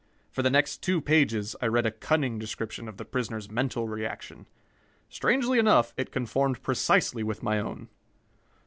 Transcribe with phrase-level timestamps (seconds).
[0.31, 4.47] For the next two pages I read a cunning description of the prisoner's mental reaction.
[5.09, 7.87] Strangely enough, it conformed precisely with my own.